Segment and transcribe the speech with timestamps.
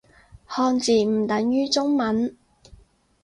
[0.49, 2.35] 漢字唔等於中文